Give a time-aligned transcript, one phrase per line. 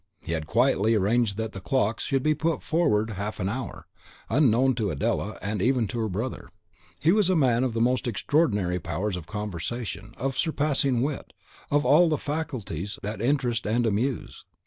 [0.23, 3.85] He had quietly arranged that the clocks should be put forward half an hour,
[4.31, 6.49] unknown to Adela, and even to her brother.
[6.99, 11.33] He was a man of the most extraordinary powers of conversation, of surpassing wit,
[11.69, 14.43] of all the faculties that interest and amuse.